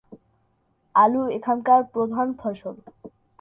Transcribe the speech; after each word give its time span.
আলু 0.95 1.21
এখানকার 1.37 1.81
প্রধান 1.93 2.27
ফসল। 2.39 2.75